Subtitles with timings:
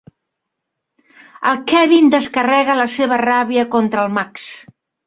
[1.51, 4.53] El Kevin descarrega la seva ràbia contra el Max.